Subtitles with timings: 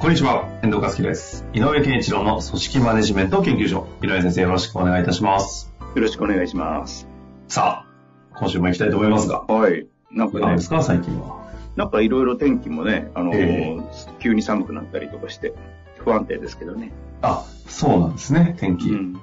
[0.00, 1.44] こんにちは、遠藤和樹です。
[1.52, 3.86] 井上健一郎の組織マネジメント研究所。
[4.02, 5.74] 井上先生、よろしくお願いいたします。
[5.94, 7.06] よろしくお願いします。
[7.48, 9.86] さあ、今週も行きたいと思いますが、はい。
[10.10, 11.52] なんかね何で、すか、最近は？
[11.76, 13.78] なんかいろいろ天気もね、あの、え
[14.20, 15.52] 急に寒くなったりとかして、
[15.98, 16.94] 不安定ですけどね。
[17.20, 18.88] あ、そうなんですね、天気。
[18.88, 19.20] うん。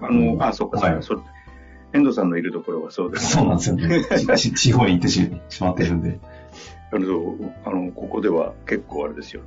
[0.00, 1.22] あの、あ、そっか、はいそ。
[1.92, 3.32] 遠藤さんのいるところはそうです。
[3.32, 4.04] そうなんですよね。
[4.38, 6.18] ち地方に行ってししまってるんで。
[6.94, 9.42] あの、あのここでは結構あれですよ。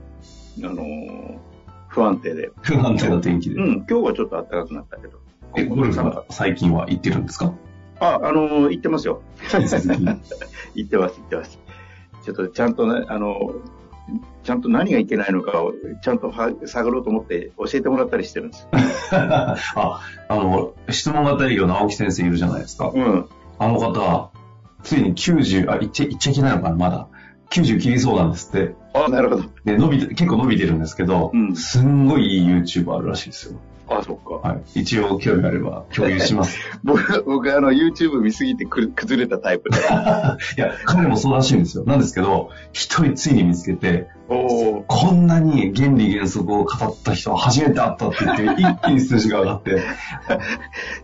[0.64, 1.40] あの、
[1.88, 2.52] 不安定で。
[2.62, 3.56] 不安定な天気で。
[3.56, 5.20] うん、今日はちょっと暖かくなったけど。
[5.56, 7.54] え、ゴルフは最近は行ってるんですか？
[8.00, 9.22] あ、あの、行ってますよ。
[10.76, 11.60] 行ってます、行ってます。
[12.24, 13.54] ちょっとちゃんとね、あの、
[14.44, 18.68] ちゃんと何がいけないのかを、ちゃんとは探ろうと思って教えてもらったりしてるんです。
[19.16, 19.56] あ、
[20.28, 22.92] あの、質問型営業の青木先生いるじゃないですか。
[22.94, 23.26] うん。
[23.58, 24.32] あの方、
[24.84, 27.08] ついに90、あ、言っちゃ、言っちゃいけないのかな、まだ。
[27.50, 28.76] 90切りそうなんですって。
[28.94, 29.44] あ、なるほど。
[29.64, 33.60] で、伸びて、結構伸びてるんですけど、うんすんごいいい YouTube あるらしいですよ。
[33.90, 34.48] あ、そっか。
[34.48, 34.82] はい。
[34.82, 36.60] 一応興味あれば共有します。
[36.84, 39.78] 僕、僕あの、YouTube 見すぎてく崩れたタイプで。
[39.80, 39.82] い
[40.60, 41.86] や、彼もそうらしいんですよ。
[41.86, 44.84] なんですけど、一人ついに見つけて、おー。
[44.88, 49.82] こんなに原理原則を語った人は初めて会ったって言って、 一気に数字が上がって、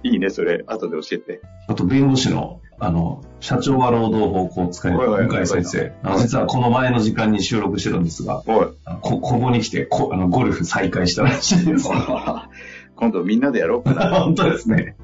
[0.04, 0.66] いいね、それ。
[0.68, 1.42] 後で教えて。
[1.68, 5.94] あと弁護士の、あの、社長は労働法を使いはいはい向井先生。
[6.04, 8.68] あの実はこの前の時間に収録してるんですが、おい。
[9.02, 11.90] こ、ここに来てこあの、ゴルフ再開したらしいです。
[12.96, 14.10] 今度みんなでやろうかな。
[14.24, 14.96] 本当ですね。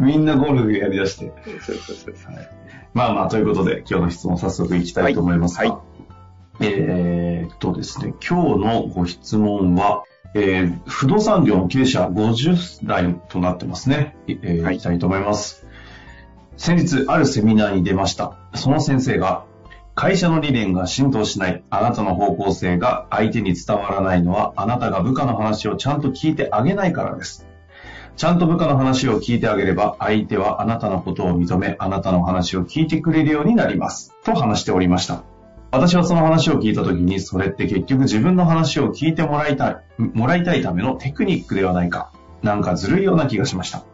[0.00, 1.32] みんなゴルフやりだして。
[1.60, 2.34] そうそうそうそう。
[2.94, 5.82] まあまあ、ということで、今日の質問早速いきたいと思いますが、はいは
[6.60, 10.04] えーっとですね、今日のご質問は、
[10.34, 14.16] えー不動産業の経営者50代となってますね。
[14.26, 15.61] いえーはいいきたいと思います。
[16.56, 18.36] 先日、あるセミナーに出ました。
[18.54, 19.44] その先生が、
[19.94, 27.46] 会社の理念が浸透しない、あなたの方向性が相手に伝わらないのは、あなたが部下の話をちゃんと聞いてあげないからです。
[28.16, 34.14] ちゃんと部下の話を聞いてあげれば、相手はあなたのことを認め、あなたの話を聞いてくれるようになります。
[34.24, 35.24] と話しておりました。
[35.72, 42.12] 私はその話を聞いたときに、それって結局自分の話を聞いてもらいたい、もらいたいためのテクニックではないか。
[42.42, 43.84] なんかずるいような気がしました。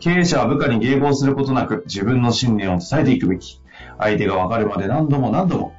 [0.00, 3.60] 経営者は部下に迎合することなく、自分の信念を伝えていくべき。
[3.98, 5.74] 相手がわかるまで何度も何度も。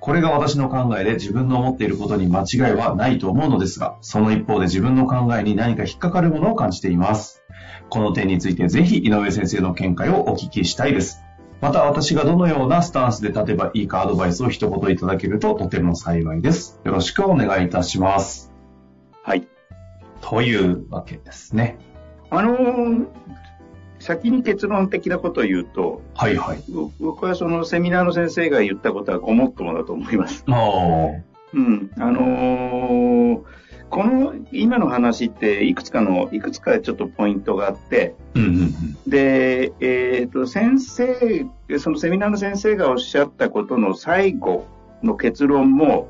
[0.00, 7.44] これが私の考えで自分の思っていることに間違いはないと思うのですが、その一方で自分の考えに何か引っかかるものを感じています。
[7.88, 11.22] この点についてぜひ井上先生の見解をお聞きしたいです。
[11.60, 16.80] また私がどのようなスタンスで立てばいいかアドバイスを一言いただけるととても幸いです。
[16.82, 18.52] よろしくお願いいたします。
[19.22, 19.46] はい。
[20.20, 21.91] というわけですね。
[22.32, 23.06] あのー
[23.98, 26.64] 先に結論的なことを言うと、はいはい。
[26.68, 30.44] ぼ僕はそのセミナーの先生が言ったことはごもっともだと思います。
[30.48, 30.58] ああ。
[31.54, 31.90] うん。
[31.96, 33.42] あのー
[33.90, 38.96] この今の話っていくつかの、いくつかちょっとポイントがあって、うんうんうん。
[39.06, 41.46] で、えっ、と、先生、
[41.78, 44.64] そのセミナーの先生がおっしゃったことの最後
[45.02, 46.08] の結論も、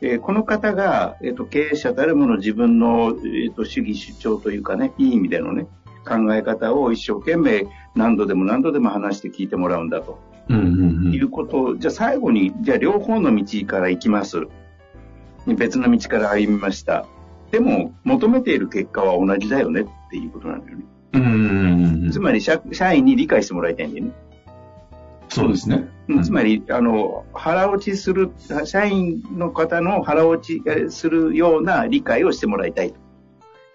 [0.00, 5.66] えーこの方が、えー、と経営者誰もの自分の、えー、と主義主張というかね、いい意味でのね、
[6.06, 10.18] 考え方を一生懸命何度でも何度でも話して聞いてもらうんだと
[10.48, 11.14] うんうんうん。
[11.14, 14.46] いうことを、じゃあ最後に、じゃあ両方の道から行きます。
[15.46, 17.06] 別の道から歩みました。
[17.50, 20.84] でも、求めている結果は同じだよねっていうことなんだよね。
[21.14, 24.12] うんうんうんうんつまり社、社員に理解してもらいたいんだよね。
[25.34, 25.88] そうですね。
[26.08, 28.30] うんつまり、あの、腹落ちする、
[28.64, 32.96] 社員の方の腹落ちえするような理解をしてもらいたいと。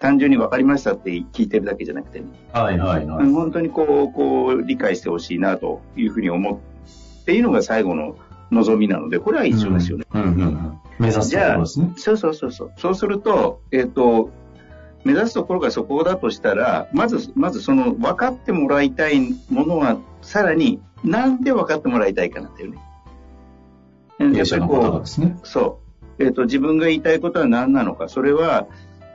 [0.00, 2.26] 単純に分かりましたって聞いてるだけじゃなくてね。
[2.54, 3.26] はいはいはい。
[3.26, 6.62] うん本当にこう、こう、理解してほしいなというふうに思
[7.22, 8.16] っているのが最後の
[8.50, 10.06] 望みなので、これは一緒ですよね。
[10.14, 10.78] うんうんうん。
[10.98, 11.92] 目指すところですね。
[11.96, 12.72] そうそうそうそう。
[12.78, 14.30] そうすると、えっ、と、
[15.04, 19.20] 目指すところがそこだとしたら、まず、まずその分かってもらいたい
[19.50, 22.78] ものは、さらに、なんで分かってもらいたいかなんだよね。
[24.18, 25.38] うん経営者の方がですね。
[25.42, 25.80] そ
[26.18, 26.24] う。
[26.24, 28.08] えっ、と、自分が言いたいことは何なのか。
[28.08, 28.66] それは、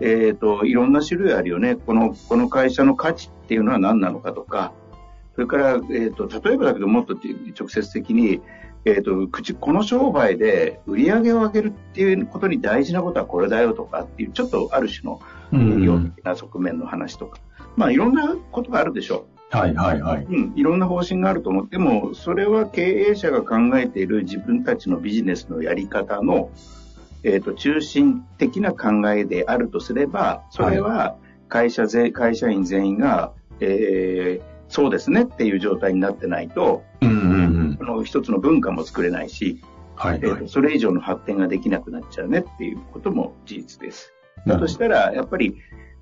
[0.01, 1.75] えっ、と、いろんな種類あるよね。
[1.75, 4.73] この、この会社の価値っていうのは何なのかとか、
[5.35, 8.41] それから、えーと、例えばだけどもっと直接的に、
[8.85, 15.19] えーと、口この商売で売り上げを上げるっていうことに大事なことはこれだよとかっていうちょっとある種の
[15.51, 19.34] 医療的な側面の話とか、うん、まあいろんなことがあるでしょう。
[19.51, 20.23] はいはいはい。
[20.23, 26.49] うん、いろんな方針があると思っても、それは経営者が考えている自分たちのビジネスのやり方の、
[27.23, 31.15] えーと、中心的な考えであるとすれば、それは
[31.47, 39.61] 会社ぜ、会社員全員が、えー、そうですねっていう状態になってないと、うんうんうん、の一つの文化も作れないし、
[39.95, 44.11] はい、はい、えーと、それ以上の発展ができなくなっちゃうねっていうことも事実です。
[44.45, 45.55] だとしたら、やっぱり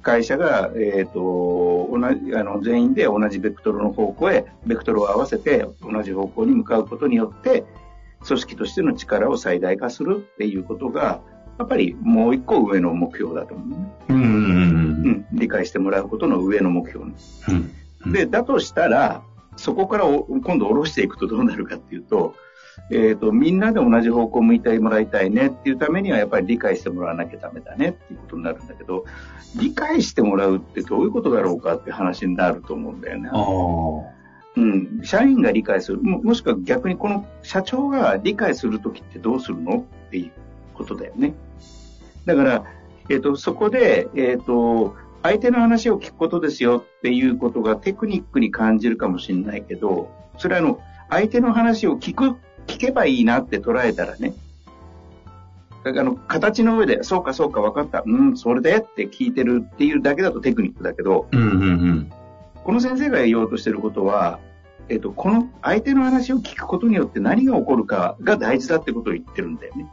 [0.03, 7.63] 会社が、えーと、同じあの全員で同じベクトルの方向へ、ベクトルを合わせて同じ方向に向かうことによって、
[8.25, 11.21] 組織としての力を最大化するっていうことが、
[11.57, 13.93] やっぱりもう一個上の目標だと思うね。
[14.09, 14.15] うん。
[14.15, 14.23] うん。
[14.23, 17.13] うんうん、理解してもらうことの上の目標、ね、
[18.05, 18.11] うん。
[18.11, 19.23] で、だとしたら、
[19.55, 22.35] そこから今度下ろしていくとどうなるかっていうと、
[22.89, 29.05] えっ、ー、と、みんなで同じ方向を向いてもらいたいねっていうためにはやっぱり理解してもらわなきゃダメだねっていうことになるんだけど、
[29.55, 33.29] 理解してもらうってどういうことだろうかって話になると思うんだよね。
[34.55, 40.31] うん、社員が理解するも、もしくは逆にこの社長が理解するときってどうするのっていう
[40.75, 41.33] ことだよね。
[42.25, 42.63] だから、
[43.09, 50.79] えっ、ー、と、そこで、えっ、ー、と、相手の話を聞くことですよっていうことがテクニックに感じるかもしれないけど、それはあの、
[51.09, 52.35] 相手の話を聞く、
[52.67, 54.33] 聞けばいいなって捉えたらね、
[55.85, 62.13] あの、形の上で、そうかそうか分かった、うん、それでって聞いてるっていうだけだとテクニックだけど、うんうんうん、
[62.63, 64.39] この先生が言おうとしてることは、
[64.89, 69.85] えっ、と、この相手の話を聞くことによって何が起こるかが大事だってことを言ってるんだよね。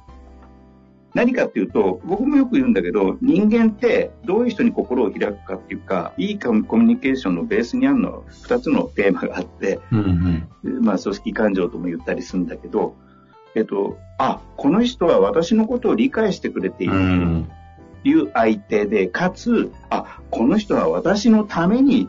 [1.14, 12.96] 何かっていうと、僕もよく言うんだけど、人間ってどういう人に心を開くかっていうか、いいコミュニケーションのベースにあるのは2つのテーマがあって、うんうん、まあ組織感情とも言ったりするんだけど、
[13.56, 16.92] えっと、あ、この人は私のことを理解してくれている。
[18.02, 22.08] という相手で、かつ、あ、この人は私のために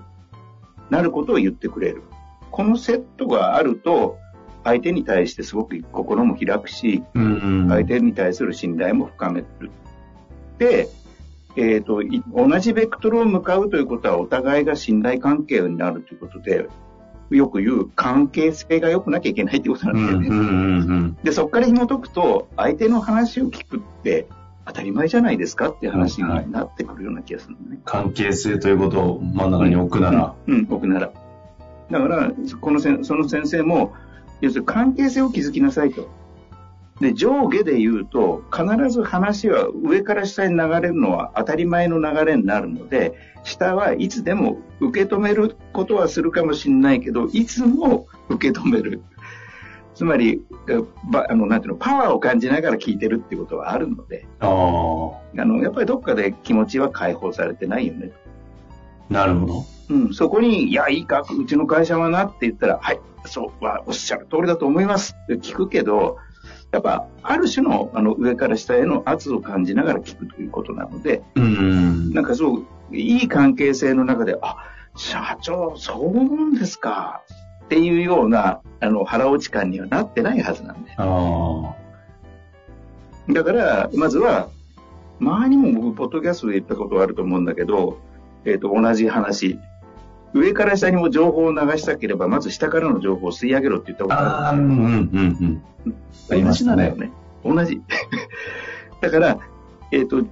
[0.89, 2.03] なることを言ってくれる。
[2.51, 4.17] このセットがあると、
[4.63, 9.71] 相手に対してすごく心も開くし、うんうん、相手に対する信頼も深める。
[10.57, 10.87] で、
[11.55, 12.01] えっ、ー、と、
[12.33, 16.69] 同じベクトルを向かうということはお互いが信頼関係になるということで、
[17.29, 20.27] よく言う関係性が良くなきゃいけないってことなんですよね。
[20.27, 20.49] うんうんう
[21.07, 24.27] ん、で、そこから紐解くと、相手の話を聞くって
[24.65, 30.35] 当たり前じゃないですかって話になってくるような気がするね、はい、関係性ということを真ん中に置くなら。
[30.45, 31.11] うん、うん、置くなら。
[31.89, 33.93] だから、このせその先生も、
[34.41, 36.09] 要するに関係性を築きなさいと。
[36.99, 49.01] で、上下で言うと、必ず話は上から下に流れるのは当たり前の流れになるので、下はいつでも受け止めることはするかもしれないけど、いつも受け止める。
[49.95, 50.43] つまり、
[51.29, 58.11] あの、なんていうの、パワーを感じながら聞いてるっていうことはあるので、あの、やっぱりどっかで気持ちは解放されてないよね。
[59.09, 59.65] なるほど。
[59.91, 66.17] うん、そこに、いや、いいか、うちの会社はなって言ったら、はい、そうはおっしゃる通りだと思いますって聞くけど、
[66.71, 74.55] やっぱ、ある種の、あの、上から下への圧を感じながら聞くということなので、うん、なんかそう、いい関係性の中で、あ、
[74.95, 77.23] 社長、そう思うんですか、
[77.65, 80.91] っていうような、あの、腹落ち感にはなってないはずなんで。
[83.33, 84.47] だから、まずは、
[85.19, 87.99] 前にも僕、ポッドキャストで言ったことがあると思うんだけど、
[88.45, 89.59] えっ、ー、と、同じ話。
[90.33, 94.47] 上から下にも情報を流したければ、まず下からの情報を吸い上げろって言ったことある。
[94.47, 95.61] あうんうん
[96.29, 96.43] うん。
[96.43, 97.11] 同じなんだよね。
[97.43, 97.81] 同じ。
[99.01, 99.39] だから、
[99.91, 100.25] えっ、ー、と、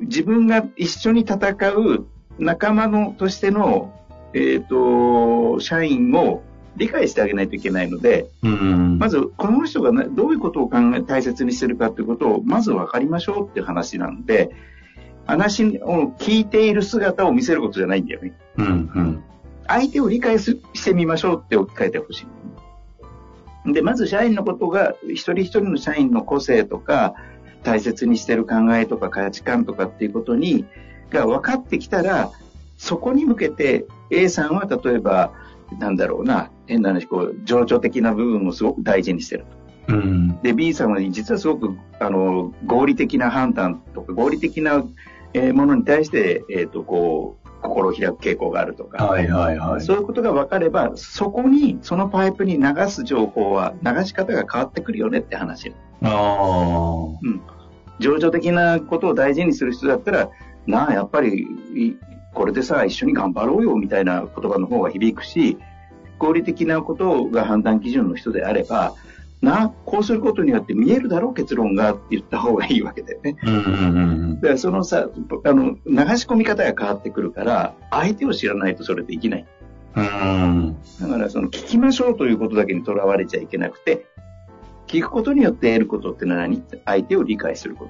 [0.00, 2.06] 自分が一緒に戦う
[2.38, 3.92] 仲間のとしての、
[4.32, 6.42] えっ、ー、と、社員を
[6.76, 8.54] 理解してあげないといけないので、うんう
[8.94, 14.50] ん、まず、この人がどういうことを考え、大切にしてるかということを、まず分かりましょうって話なんで、
[15.26, 18.32] 話を聞いている姿を見せることじゃないんだよね。
[18.56, 19.24] うんうん、
[19.66, 20.54] 相手を理解し
[20.84, 22.26] てみましょうって置き換えてほし
[23.66, 23.72] い。
[23.72, 27.14] で、まず社員のことが、一人一人の社員の個性とか、
[27.62, 30.66] 大切にしてる考えとか価値観とかっていうことに、
[31.10, 32.30] が分かってきたら、
[32.76, 35.32] そこに向けて A さんは例えば、
[35.78, 39.46] なんだろうな、変な話、こう、情緒的な部分をすごく大事にしてる
[39.88, 39.94] と。
[39.94, 44.84] うん、で、B さんは実はすごく、あの、合理的な判断とか、合理的な
[45.34, 55.74] えものに対して、えっ、ー、と、こう、心を開く傾向があるとか、はいはいはい、そういうことが分かれば、そこに、そのパイプに流す情報は、流し方が変わってくるよねって話。
[56.02, 57.18] ああ。
[57.22, 57.42] うん。
[57.98, 60.30] 情緒的なことを大事にする人だったら、
[60.66, 61.46] なあ、やっぱり、
[62.34, 65.56] これでさ、一緒に頑張ろうよみたいな言葉の方が響くし、
[66.18, 68.94] 合理的なことが判断基準の人であれば、
[69.40, 73.36] な、こうすることによって見えるだろう結論がって言った方がいいわけだよね。
[73.42, 74.00] うんうんう
[74.32, 75.08] んだからそのさ、
[75.44, 79.46] あの、流し込み方が変わってくるから、相手を知らないとそれできない。
[79.96, 80.76] うん。
[81.00, 84.06] だからその聞きましょうということだけにとらわれちゃいけなくて、
[84.86, 86.56] 聞くことによって得ることってのは何？
[86.56, 87.88] って相手を理解するこ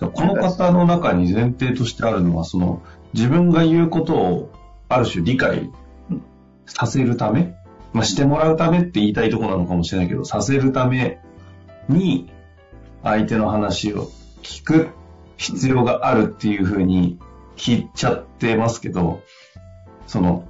[0.00, 0.08] と。
[0.08, 2.82] この方の中に前提としてあるのは、その、
[3.12, 4.50] 自分が言うことを
[4.88, 5.70] ある種理解
[6.66, 7.54] させるため、
[7.92, 11.20] まあ、してもらうためって言いたいとこなのかもしれないけど、させるため
[11.88, 12.30] に
[13.02, 14.10] 相手の話を
[14.42, 14.88] 聞く
[15.36, 17.18] 必要があるっていうふうに
[17.56, 19.22] 聞いちゃってますけど、
[20.06, 20.44] その、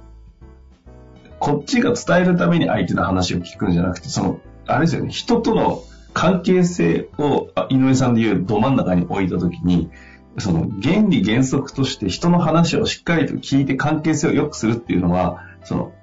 [1.39, 5.83] こっちが伝えるために相手の話を聞くんじゃなくて、その、あれですよね、人との
[6.13, 9.89] 関係性を、井上さんで言うど真ん中に置いたときに、
[10.37, 15.93] その原理原則として人の話をしっかりと聞いて関係性を良くするっていうのは、その、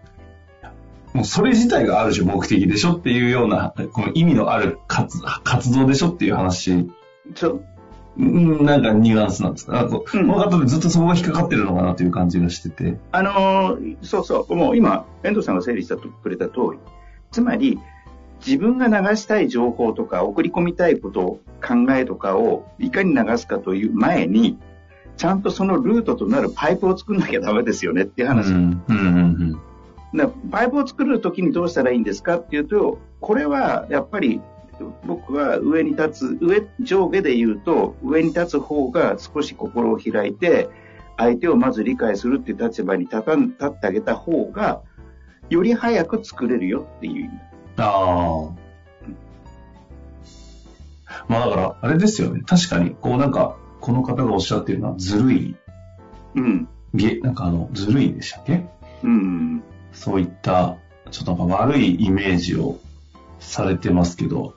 [1.18, 6.88] もうそれ自体がある種目的でしょっていうような、この意味のある活活動でしょっていう話、
[7.34, 7.64] そう。
[8.16, 9.72] うんなんかニュアンスなんですか？
[9.72, 12.98] なんうんの方でずっとそこが引っかかってるのかなという感じがしてて。
[13.10, 16.78] あのーそうそう、もう今、遠藤さんが整理してくれた通り、
[17.32, 17.80] つまり、
[18.46, 24.56] 自分が流したい情報とか、送り込みたいこと、考えとかをいかに流すかという前に、
[25.16, 28.52] ちゃんとそのルートとなるパイプを作んなきゃダメですよねっていう話。
[28.52, 29.60] うん、うん、うん
[30.50, 34.40] パイプを作るときにどうしたらいいんですかっていうと、これはやっぱり
[35.06, 40.68] 僕は上に立つ、上、上下で言うと、上に立つ方が少し心を開いて、
[41.16, 44.82] 相手をまず理解するっていう立場に立たん立ってあげた方が、
[45.50, 47.30] より早く作れるよっていう意味。
[47.78, 48.68] ああ。
[51.26, 52.42] まあだから、あれですよね。
[52.46, 55.56] 確かに、こうなんか、この方がおっしゃってるのは、ずるい、
[56.36, 56.68] うん。
[56.94, 58.64] げ、なんかあの、ずるいでしたっけ？
[59.02, 59.62] うん。
[59.98, 60.76] そういった、
[61.10, 62.78] ちょっとなんか悪いイメージを
[63.40, 64.54] されてますけど、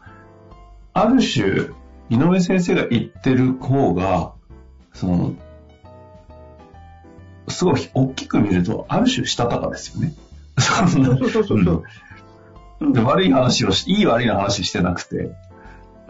[0.94, 1.72] ある種、
[2.10, 4.34] 井上先生が言ってる方が、
[4.94, 5.34] その、
[7.48, 10.14] すごい大きく見ると、ある種したたかですよね。
[10.60, 11.58] そうそうそうそう。
[11.58, 15.32] うんで悪い話をし、いい悪いの話してなくて、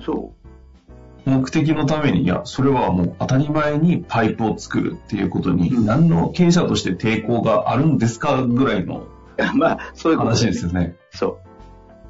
[0.05, 0.33] そ
[1.25, 9.07] 目的のために、いや、それはもう当たり前にパイプを作るっていうことに、うん何の経営者として抵抗があるんですかぐらいのう。
[9.53, 10.95] まあ、そういうこと話ですよね。
[11.11, 11.39] そ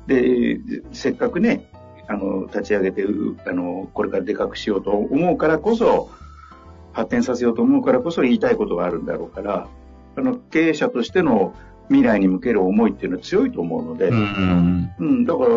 [0.07, 0.09] う。
[0.09, 0.59] で、
[0.91, 1.69] せっかくね、
[2.07, 6.09] あの、立ち上げて、うあの、これからでかくしようと思うからこそ、
[6.93, 9.67] 発展させようと思うからこそ言いたいことがあるんだろうから、
[10.17, 11.53] あの、経営者としての
[11.87, 15.25] 未来に向ける思いっていうのは強いと思うので、ううん、ん。
[15.25, 15.49] だから、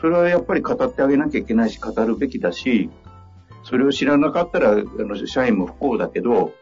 [0.00, 2.90] それはやっぱり語ってあげなきゃいけないし、語るべきだし、
[3.64, 6.52] それを知らなかったら、あの、社員も不幸だけど、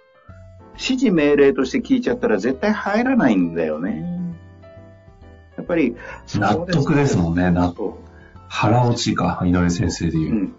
[0.75, 4.20] 指示命令として聞いちゃったら絶対入らないんだよね。
[5.61, 5.95] やっぱり、
[6.35, 8.11] 納得ですもんね納そう
[8.49, 10.31] 腹落ちか、井上先生で言う。
[10.31, 10.55] うん。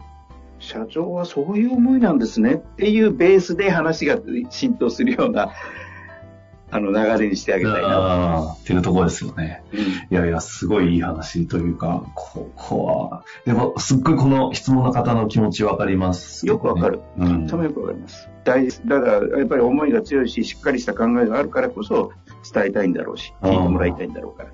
[0.60, 4.18] 社長はそういう思いなんですねっていうベースで話が
[4.50, 5.50] 浸透するような、
[6.74, 8.54] あの流れにしてあげたいな。
[8.54, 9.62] っていうところですよね。
[9.74, 17.02] うんいやいや、すごいいい話というか、ここは、でも、すっごいこの質問の方の気持ちわかります、よくわかる。
[17.18, 18.30] うんとてもよくわかります。
[18.46, 18.82] 大事。
[18.88, 22.12] だから、やっぱり思いが強いし、しっかりした考えがあるからこそ
[22.54, 24.50] 伝えたいんだろうし、聞いてもらいたいんだろうから。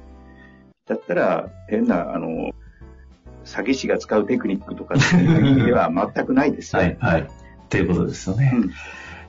[0.87, 2.51] だったら、変な、あの、
[3.45, 6.81] 詐欺師が使うテクニックとかでは全くないですよ。
[6.81, 7.21] はい、はい。
[7.21, 7.25] っ
[7.69, 8.51] ていうことですよね。
[8.53, 8.71] うん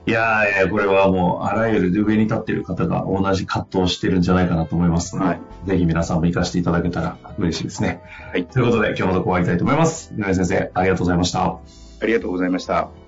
[0.06, 8.00] いやーこれはもう、あらゆる上に立っている方が同じ葛藤をしてるんじゃないかなと思いますので、はいぜひ皆さんも活かしていただけたら嬉しいですね。
[8.32, 8.46] はい。
[8.46, 10.14] ということで、今日のとこ終わりたいと思います。
[10.16, 11.44] 井上先生、ありがとうございました。
[11.44, 13.07] ありがとうございました。